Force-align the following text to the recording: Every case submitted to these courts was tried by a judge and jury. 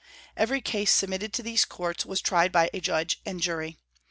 Every 0.35 0.61
case 0.61 0.91
submitted 0.91 1.31
to 1.33 1.43
these 1.43 1.63
courts 1.63 2.07
was 2.07 2.21
tried 2.21 2.51
by 2.51 2.71
a 2.73 2.81
judge 2.81 3.21
and 3.23 3.39
jury. 3.39 3.77